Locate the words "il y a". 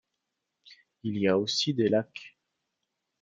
1.03-1.37